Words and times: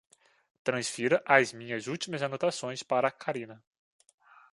Transfira 0.63 1.21
as 1.27 1.53
minhas 1.53 1.85
últimas 1.85 2.23
anotações 2.23 2.81
para 2.81 3.11
Karina 3.11 3.63